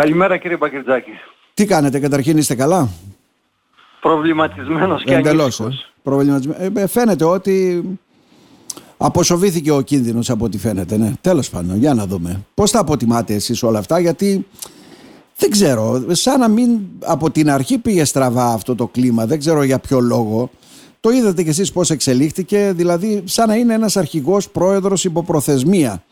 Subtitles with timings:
[0.00, 1.10] Καλημέρα κύριε Μπακερτζάκη.
[1.54, 2.88] Τι κάνετε, καταρχήν είστε καλά;
[4.00, 5.84] Προβληματισμένος και Εντελώς, ανήσυχος.
[5.84, 5.92] ε.
[6.02, 6.70] Προβληματισμένος.
[6.74, 7.82] Ε, φαίνεται ότι
[8.96, 10.96] αποσοβήθηκε ο κίνδυνος από ό,τι φαίνεται.
[10.96, 11.12] Ναι.
[11.20, 12.44] Τέλος πάντων, για να δούμε.
[12.54, 14.46] Πώς τα αποτιμάτε εσείς όλα αυτά, γιατί
[15.36, 19.62] δεν ξέρω, σαν να μην από την αρχή πήγε στραβά αυτό το κλίμα, δεν ξέρω
[19.62, 20.50] για ποιο λόγο.
[21.00, 26.02] Το είδατε κι εσείς πώς εξελίχθηκε, δηλαδή σαν να είναι ένας αρχηγός πρόεδρος υποπροθεσμία.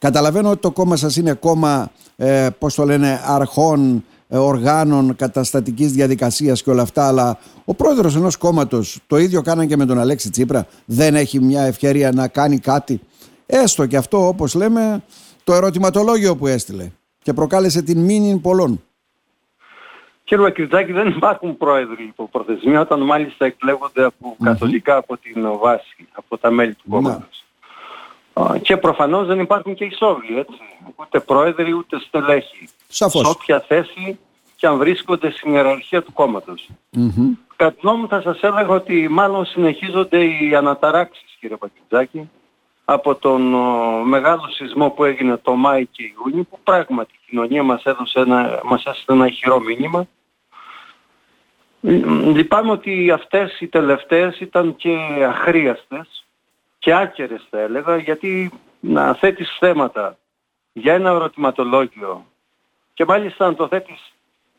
[0.00, 5.92] Καταλαβαίνω ότι το κόμμα σας είναι κόμμα, ε, πώς το λένε, αρχών, ε, οργάνων, καταστατικής
[5.92, 9.98] διαδικασίας και όλα αυτά, αλλά ο πρόεδρος ενός κόμματος, το ίδιο κάναν και με τον
[9.98, 13.00] Αλέξη Τσίπρα, δεν έχει μια ευκαιρία να κάνει κάτι.
[13.46, 15.02] Έστω και αυτό, όπως λέμε,
[15.44, 16.90] το ερωτηματολόγιο που έστειλε
[17.22, 18.82] και προκάλεσε την μήνυ πολλών.
[20.24, 26.08] Κύριε Μπακερτζάκη δεν υπάρχουν πρόεδροι υπό προθεσμία όταν μάλιστα εκλέγονται από καθολικά από την βάση,
[26.12, 26.94] από τα μέλη του Να.
[26.94, 27.44] κόμματος.
[28.32, 30.60] Α, Και προφανώς δεν υπάρχουν και ισόβοι, έτσι.
[30.96, 32.68] Ούτε πρόεδροι ούτε στελέχοι.
[32.88, 33.26] Σαφώς.
[33.26, 34.18] Σε όποια θέση
[34.56, 36.68] και αν βρίσκονται στην ιεραρχία του κόμματος.
[36.90, 37.32] Μμμ.
[37.56, 42.30] Κατά τη γνώμη μου θα σας έλεγα ότι μάλλον συνεχίζονται οι αναταράξεις κύριε Πακιτζάκη
[42.84, 47.62] από τον ο, μεγάλο σεισμό που έγινε το Μάη και Ιούνιο που πράγματι η κοινωνία
[47.62, 50.06] μας έδωσε ένα, μας έστειλε ένα ηχηρό μήνυμα.
[51.80, 54.96] Μ, Λυπάμαι ότι αυτές οι τελευταίες ήταν και
[55.28, 56.26] αχρίαστες
[56.80, 58.50] και άκερες θα έλεγα γιατί
[58.80, 60.16] να θέτεις θέματα
[60.72, 62.24] για ένα ερωτηματολόγιο
[62.94, 64.12] και μάλιστα να το θέτεις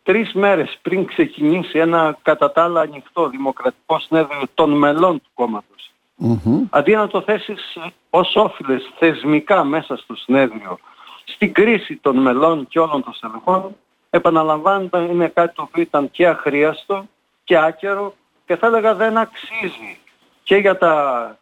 [0.04, 5.92] τρεις μέρες πριν ξεκινήσει ένα κατά τα άλλα ανοιχτό δημοκρατικό συνέδριο των μελών του κόμματος.
[6.16, 6.68] Μμμ.
[6.70, 7.78] Αντί να το θέσεις
[8.10, 10.80] ως όφιλες θεσμικά μέσα στο συνέδριο
[11.24, 13.76] στην κρίση των μελών και όλων των στελεχών,
[14.10, 17.06] επαναλαμβάνοντα είναι κάτι το οποίο ήταν και αχρίαστο
[17.44, 18.14] και άκερο
[18.46, 20.00] και θα έλεγα δεν αξίζει
[20.44, 21.38] και για τα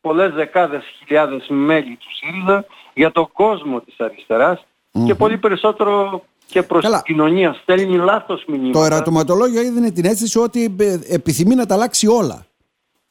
[0.00, 4.66] πολλές δεκάδες χιλιάδες μέλη του ΣΥΡΙΖΑ, για τον κόσμο της αριστερας
[5.06, 7.02] και πολύ περισσότερο και προς Καλά.
[7.02, 7.56] την κοινωνία.
[7.62, 8.78] Στέλνει λάθος μηνύματα.
[8.78, 12.46] Το ερωτηματολόγιο έδινε την αίσθηση ότι ε, επιθυμεί να τα αλλάξει όλα.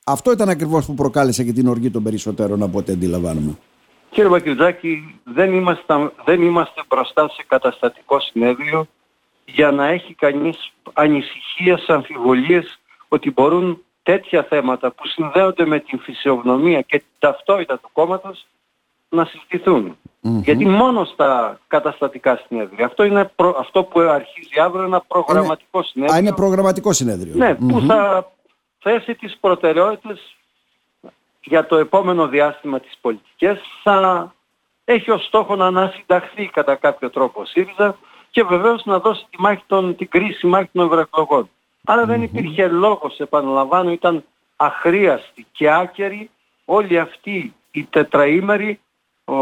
[0.05, 3.57] Αυτό ήταν ακριβώς που προκάλεσε και την οργή των περισσότερων από ό,τι αντιλαμβάνομαι.
[4.09, 8.88] Κύριε Μπακυρτζάκη, δεν είμαστε, δεν είμαστε μπροστά σε καταστατικό συνέδριο
[9.45, 16.81] για να έχει κανείς ανησυχίες, αμφιβολίες ότι μπορούν τέτοια θέματα που συνδέονται με την φυσιογνωμία
[16.81, 18.47] και την ταυτότητα του κόμματος
[19.09, 19.97] να συζητηθούν.
[20.22, 22.85] Γιατί μόνο στα καταστατικά συνέδρια.
[22.85, 26.16] Αυτό, είναι προ- αυτό που αρχίζει αύριο ένα προγραμματικό συνέδριο.
[26.16, 27.34] Α, είναι προγραμματικό συνέδριο.
[27.35, 28.31] Ναι, που θα
[28.79, 30.35] θέσει τις προτεραιότητες
[31.44, 33.59] για το επόμενο διάστημα της πολιτικής.
[33.84, 34.34] Θα
[34.85, 37.97] έχει ως στόχο να ανασυνταχθεί κατά κάποιο τρόπο ο ΣΥΡΙΖΑ
[38.29, 41.50] και βεβαίως να δώσει τη μάχη των, την κρίση μάχη των ευρωεκλογών.
[41.90, 44.24] Άρα δεν υπήρχε λόγος, επαναλαμβάνω, ήταν
[44.56, 46.30] αχρίαστη και άκερη
[46.66, 48.80] όλοι αυτοί οι τετραήμεροι,
[49.25, 49.34] ο,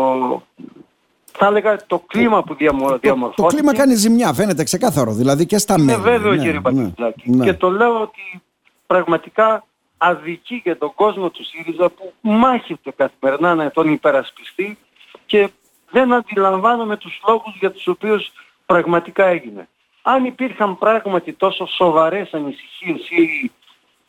[1.38, 3.48] θα έλεγα το κλίμα που διαμο, Το, διαμορφώθηκε.
[3.48, 5.14] το κλίμα κάνει ζημιά, φαίνεται ξεκάθαρο.
[5.14, 6.02] Δηλαδή και στα Είναι μέλη.
[6.02, 7.30] βέβαιο ναι, κύριε ναι, Πακιτζάκη.
[7.32, 7.46] ναι.
[7.46, 8.42] Και το λέω ότι
[8.88, 9.66] πραγματικά
[9.98, 14.78] αδικεί για τον κόσμο του ΣΥΡΙΖΑ που μάχεται καθημερινά να τον υπερασπιστεί
[15.26, 15.50] και
[15.92, 18.32] δεν αντιλαμβάνομαι τους λόγους για τους οποίους
[18.66, 19.68] πραγματικά έγινε.
[20.08, 23.52] Αν υπήρχαν πράγματι τόσο σοβαρές ανησυχίες ή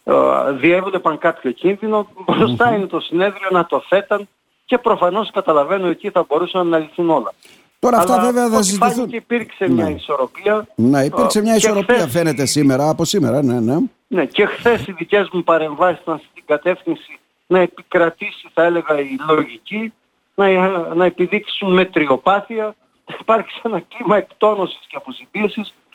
[0.05, 0.13] ε,
[0.53, 4.29] διέβλεπαν κάποιο κίνδυνο, μπροστά είναι το συνέδριο να το θέταν
[4.65, 7.33] και προφανώς καταλαβαίνω εκεί θα μπορούσαν να λυθούν όλα.
[7.79, 8.95] Τώρα αυτά Αλλά βέβαια θα ό,τι συζητηθούν.
[8.97, 9.91] φάνηκε υπήρξε μια Ναι.
[9.91, 10.67] ισορροπία.
[10.75, 13.77] Ναι, υπήρξε Ε, μια και ισορροπία χθες φαίνεται η- σήμερα, από σήμερα, ναι, ναι.
[14.07, 19.17] Ναι, και χθες οι δικές μου παρεμβάσεις ήταν στην κατεύθυνση να επικρατήσει, θα έλεγα, η
[19.29, 19.93] λογική,
[20.35, 22.65] να, να επιδείξουν μετριοπάθεια,
[23.09, 25.86] να υπάρξει ένα κλίμα εκτόνωσης και αποσυμπίεσης και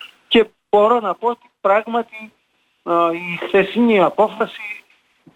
[0.72, 2.32] μπορώ να πω ότι πράγματι
[2.84, 4.62] α, η χθεσινή απόφαση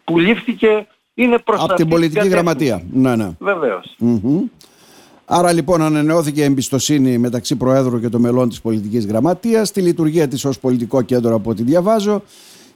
[0.03, 2.44] που λήφθηκε είναι προς Από αυτή την πολιτική κατεύθυνση.
[2.44, 2.84] γραμματεία.
[2.91, 3.31] Ναι, ναι.
[3.40, 3.95] Βεβαίως.
[3.97, 4.41] Μμμ.
[5.25, 10.45] Άρα λοιπόν ανανεώθηκε εμπιστοσύνη μεταξύ Προέδρου και των μελών της πολιτικής γραμματείας, τη λειτουργία της
[10.45, 12.22] ως πολιτικό κέντρο από ό,τι διαβάζω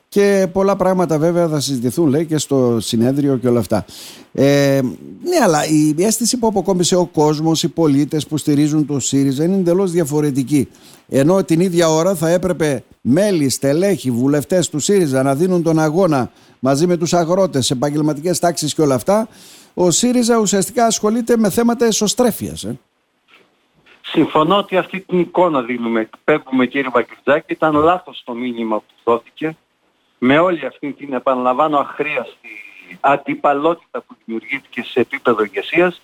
[0.09, 3.86] και πολλά πράγματα βέβαια θα συζητηθούν λέει και στο συνέδριο και όλα αυτά.
[4.34, 4.80] Ε,
[5.24, 9.56] ναι αλλά η αίσθηση που αποκόμισε ο κόσμος, οι πολίτες που στηρίζουν το ΣΥΡΙΖΑ είναι
[9.56, 10.68] εντελώς διαφορετική.
[11.09, 16.31] Ενώ την ίδια ώρα θα έπρεπε μέλη, στελέχη, βουλευτές του ΣΥΡΙΖΑ να δίνουν τον αγώνα
[16.60, 19.28] μαζί με τους αγρότες, επαγγελματικές τάξεις και όλα αυτά,
[19.74, 22.63] ο ΣΥΡΙΖΑ ουσιαστικά ασχολείται με θέματα εσωστρέφειας.
[22.63, 22.80] Ε.
[24.01, 29.56] Συμφωνώ ότι αυτή την εικόνα δίνουμε, εκπέμπουμε κύριε Βακυρτζάκη, ήταν λάθος το μήνυμα που δόθηκε
[30.19, 32.50] με όλη αυτή την επαναλαμβάνω αχρίαστη
[33.00, 36.01] αντιπαλότητα που δημιουργήθηκε σε επίπεδο ηγεσίας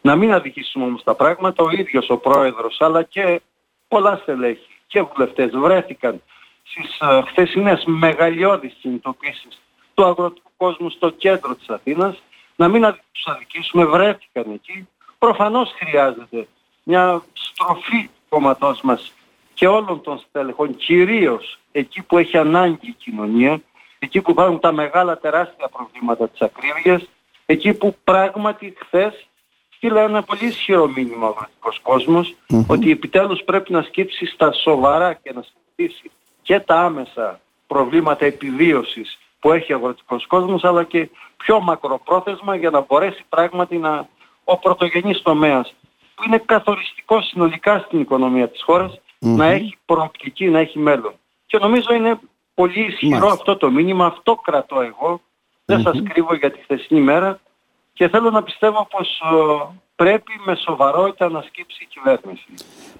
[0.00, 3.40] να μην αδικήσουμε όμως τα πράγματα, ο ίδιος ο πρόεδρος αλλά και
[3.88, 6.22] πολλά στελέχη και βουλευτές βρέθηκαν
[6.62, 9.60] στις ε, χθεσινές μεγαλειώδεις κινητοποίησεις
[9.94, 12.22] του αγροτικού κόσμου στο κέντρο της Αθήνας,
[12.56, 14.88] να μην αδι- τους αδικήσουμε, βρέθηκαν εκεί.
[15.18, 16.48] Προφανώς χρειάζεται
[16.82, 19.12] μια στροφή του κόμματός μας
[19.54, 23.60] και όλων των στελεχών, κυρίως εκεί που έχει ανάγκη η κοινωνία,
[23.98, 27.08] εκεί που υπάρχουν τα μεγάλα τεράστια προβλήματα της ακρίβειας,
[27.46, 29.26] εκεί που πράγματι χθες
[29.76, 32.36] στείλα ένα πολύ ισχυρό μήνυμα ο αγροτικός
[32.66, 36.10] ότι επιτέλους πρέπει να σκύψει στα σοβαρά και να συζητήσει
[36.42, 42.70] και τα άμεσα προβλήματα επιβίωσης που έχει ο αγροτικός κόσμος αλλά και πιο μακροπρόθεσμα για
[42.70, 44.08] να μπορέσει πράγματι να
[44.44, 45.74] ο πρωτογενής τομέας
[46.14, 51.12] που είναι καθοριστικό συνολικά στην οικονομία της χωρας να έχει προοπτική, να έχει μέλλον.
[51.50, 52.18] Και νομίζω είναι
[52.54, 55.20] πολύ ισχυρό αυτό το μήνυμα, αυτό κρατώ εγώ,
[55.64, 57.40] δεν σας κρύβω για τη χθεσινή μέρα
[57.92, 62.46] και θέλω να πιστεύω πως ε, πρέπει με σοβαρότητα να σκύψει η κυβέρνηση.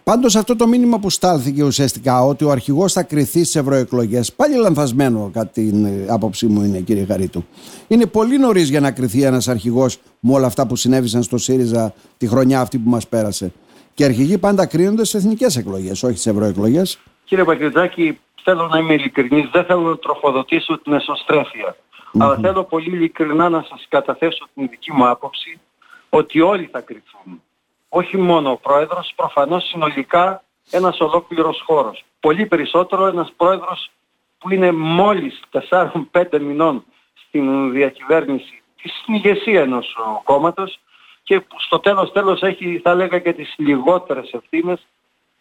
[0.04, 4.56] Πάντως αυτό το μήνυμα που στάλθηκε ουσιαστικά ότι ο αρχηγός θα κρυθεί στις ευρωεκλογές, πάλι
[4.56, 7.44] λανθασμένο κατά την ε, άποψή μου είναι κύριε Χαρίτου.
[7.88, 11.94] Είναι πολύ νωρίς για να κρυθεί ένας αρχηγός με όλα αυτά που συνέβησαν στο ΣΥΡΙΖΑ
[12.16, 13.52] τη χρονιά αυτή που μας πέρασε.
[13.94, 16.98] Και αρχηγοί πάντα κρίνονται στις εθνικές εκλογές, όχι στις ευρωεκλογές.
[17.24, 21.76] Κύριε Παγκριτζάκη, θέλω να είμαι ειλικρινής, δεν θέλω να τροφοδοτήσω την εσωστρέφεια.
[22.18, 25.60] Αλλά θέλω πολύ ειλικρινά να σας καταθέσω την δική μου άποψη
[26.08, 27.42] ότι όλοι θα κρυφθούν.
[27.88, 32.04] Όχι μόνο ο πρόεδρος, προφανώς συνολικά ένας ολόκληρος χώρος.
[32.20, 33.90] Πολύ περισσότερο ένας πρόεδρος
[34.38, 36.84] που είναι μόλις 4-5 μηνών
[37.14, 38.62] στην διακυβέρνηση
[39.02, 40.80] στην ηγεσία ενός κόμματος
[41.22, 44.86] και που στο τέλος τέλος έχει θα λέγα και τις λιγότερες ευθύνες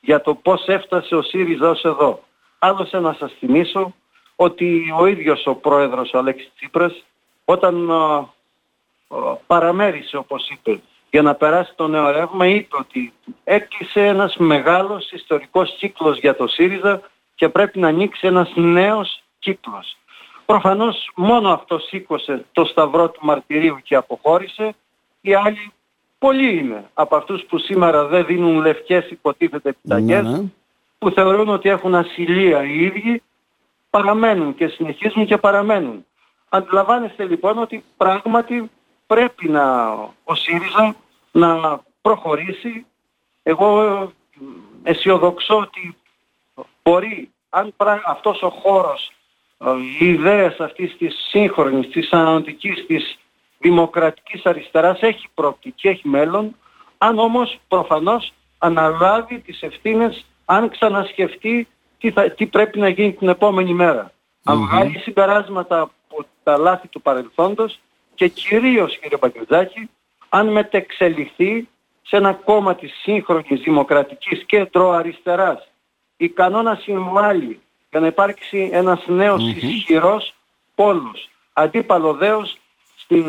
[0.01, 2.24] για το πώς έφτασε ο ΣΥΡΙΖΑ ως εδώ.
[2.60, 3.94] Άλλωστε να σας θυμίσω
[4.36, 7.04] ότι ο ίδιος ο πρόεδρος ο Αλέξης Τσίπρας
[7.46, 7.90] όταν
[9.48, 13.14] παραμέρισε όπως είπε για να περάσει το νέο ρεύμα είπε ότι
[13.44, 17.02] έκλεισε ένας μεγάλος ιστορικός κύκλος για το ΣΥΡΙΖΑ
[17.36, 19.98] και πρέπει να ανοίξει ένας νέος κύκλος.
[20.46, 24.76] Προφανώς μόνο αυτό σήκωσε το σταυρό του μαρτυρίου και αποχώρησε.
[25.22, 25.72] Οι άλλοι
[26.20, 30.44] πολλοί είναι από αυτούς που σήμερα δεν δίνουν λευκές υποτίθεται επιταγές ναι, ναι.
[31.00, 33.22] Που θεωρούν ότι έχουν ασυλία οι ίδιοι
[33.90, 36.06] παραμένουν και συνεχίζουν και παραμένουν.
[36.50, 38.69] Αντιλαμβάνεστε λοιπόν ότι πράγματι
[39.07, 39.92] πρέπει να
[40.24, 40.96] ο ΣΥΡΙΖΑ
[41.31, 42.86] να προχωρήσει.
[43.44, 44.12] Εγώ
[44.84, 45.98] αισιοδοξώ ότι
[46.84, 47.74] μπορεί, αν
[48.06, 49.12] αυτός ο χώρος,
[49.57, 49.69] ε,
[50.00, 53.19] οι ιδέες αυτής της σύγχρονης, της αναλυτικής, της
[53.57, 56.56] δημοκρατικής αριστεράς έχει προοπτική, έχει μέλλον,
[56.98, 61.68] αν όμως προφανώς αναλάβει τις ευθύνες, αν ξανασκεφτεί
[62.00, 64.12] τι, θα, τι πρέπει να γίνει την επόμενη μέρα.
[64.44, 67.80] Αν βγάλει συμπεράσματα από τα λάθη του παρελθόντος
[68.16, 69.90] και κυρίως κύριε Παγκριτζάκη
[70.30, 71.68] αν μετεξελιχθεί
[72.01, 75.68] σε ένα κόμμα της σύγχρονης δημοκρατικής κέντρο αριστεράς
[76.18, 79.63] ικανό να συμβάλλει για να υπάρξει ένας νέος mm-hmm.
[79.63, 80.34] ισχυρός
[80.75, 82.57] πόλος αντίπαλο δέος
[82.96, 83.25] στην,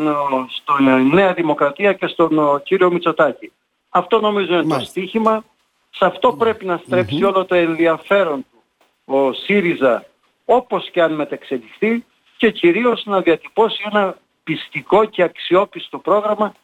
[1.12, 3.52] Νέα Δημοκρατία και στον κύριο Μητσοτάκη.
[3.88, 5.44] Αυτό νομίζω είναι το στίχημα.
[5.90, 8.62] Σε αυτό πρέπει να στρεψει όλο το ενδιαφέρον του
[9.04, 10.04] ο ΣΥΡΙΖΑ
[10.44, 12.04] όπως και αν μετεξελιχθεί
[12.36, 16.54] και κυρίως να διατυπώσει ένα πιστικό και αξιόπιστο πρόγραμμα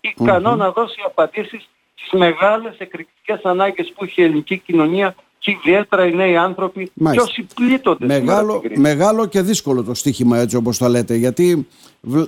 [0.56, 5.14] να δώσει απαντήσεις στις μεγάλες εκρηκτικές ανάγκες που έχει η ελληνική κοινωνία
[5.46, 7.24] και ιδιαίτερα οι νέοι άνθρωποι Μάλιστα.
[7.24, 11.68] και όσοι πλήττονται μεγάλο, μεγάλο και δύσκολο το στίχημα έτσι όπως το λέτε γιατί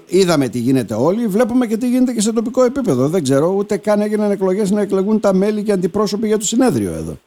[0.06, 3.08] είδαμε τι γίνεται όλοι βλέπουμε και τι γίνεται και σε τοπικό επίπεδο.
[3.08, 6.92] Δεν ξέρω ούτε καν έγιναν εκλογές να εκλεγούν τα μέλη και αντιπρόσωποι για το συνέδριο
[6.92, 7.18] εδώ.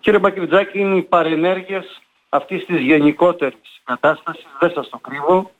[0.00, 5.50] Κύριε Μπακριτζάκη είναι οι παρενέργειες αυτής της γενικότερης κατάστασης, δεν σας το κρύβω,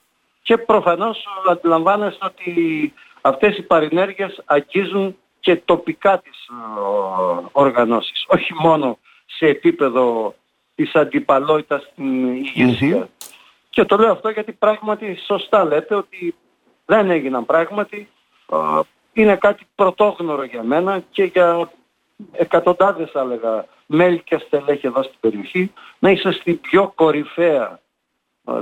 [0.42, 6.48] και προφανώς αντιλαμβάνεστε ότι αυτές οι παρενέργειες αγγίζουν και τοπικά τις
[7.52, 8.98] οργανώσεις, όχι μόνο
[9.40, 10.34] σε επίπεδο
[10.74, 13.08] της αντιπαλότητας στην ηγεσία.
[13.70, 16.34] Και το λέω αυτό γιατί πράγματι σωστά λέτε ότι
[16.86, 18.08] δεν έγιναν πράγματι.
[19.12, 21.70] Είναι κάτι πρωτόγνωρο για μένα και για
[22.32, 27.80] εκατοντάδες θα έλεγα μέλη και στελέχη εδώ στην περιοχή να είσαι στην πιο κορυφαία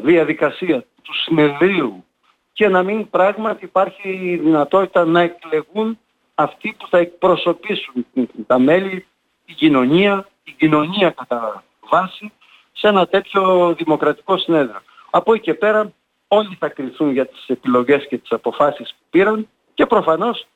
[0.02, 2.04] διαδικασία του συνεδρίου
[2.52, 5.98] και να μην πράγματι υπάρχει η δυνατότητα να εκλεγούν
[6.34, 8.06] αυτοί που θα εκπροσωπήσουν
[8.46, 9.06] τα μέλη,
[9.44, 12.32] η κοινωνία, η κοινωνία κατά βάση
[12.72, 14.80] σε ένα τέτοιο δημοκρατικό συνέδριο.
[15.10, 15.92] Από εκεί και πέρα
[16.28, 20.46] όλοι θα κρυθούν για τις επιλογές και τις αποφάσεις που πήραν και προφανως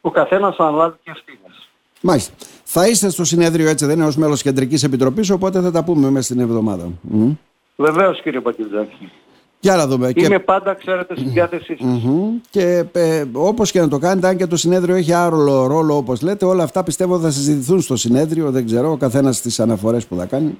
[0.00, 1.68] ο καθένας θα αναλάβει και ευθύνες.
[2.00, 2.34] Μάλιστα.
[2.64, 6.10] Θα είστε στο συνέδριο έτσι δεν είναι ως μέλος κεντρικής επιτροπής οπότε θα τα πούμε
[6.10, 6.88] μέσα στην εβδομάδα.
[7.14, 7.36] Mm.
[7.76, 9.12] Βεβαίως κύριε Πατιζάκη.
[9.60, 10.12] Για να δούμε.
[10.14, 10.38] Είμαι και...
[10.38, 12.02] πάντα, ξέρετε, στην διάθεσή σας.
[12.04, 12.40] Mm-hmm.
[12.50, 16.22] Και ε, όπως και να το κάνετε, αν και το συνέδριο έχει άλλο ρόλο όπως
[16.22, 20.16] λέτε, όλα αυτά πιστεύω θα συζητηθούν στο συνέδριο, δεν ξέρω, ο καθένας στις αναφορές που
[20.16, 20.58] θα κάνει.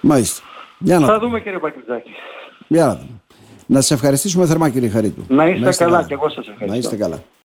[0.00, 0.42] Μάλιστα.
[0.78, 2.10] Για να θα δούμε κύριε Πατιζάκη.
[2.68, 3.20] Για να δούμε.
[3.66, 5.24] Να σας ευχαριστήσουμε θερμά κύριε Χαρίτου.
[5.28, 6.66] Να είστε, να είστε καλά, καλά και εγώ σας ευχαριστώ.
[6.66, 7.22] Να είστε καλά.